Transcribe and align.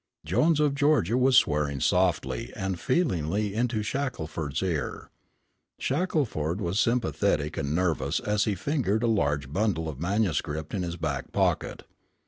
Jones 0.25 0.59
of 0.59 0.73
Georgia 0.73 1.15
was 1.15 1.37
swearing 1.37 1.79
softly 1.79 2.51
and 2.55 2.79
feelingly 2.79 3.53
into 3.53 3.83
Shackelford's 3.83 4.63
ear. 4.63 5.11
Shackelford 5.77 6.59
was 6.59 6.79
sympathetic 6.79 7.55
and 7.55 7.75
nervous 7.75 8.19
as 8.19 8.45
he 8.45 8.55
fingered 8.55 9.03
a 9.03 9.07
large 9.07 9.53
bundle 9.53 9.87
of 9.87 9.99
manuscript 9.99 10.73
in 10.73 10.81
his 10.81 10.97
back 10.97 11.31
pocket. 11.31 11.83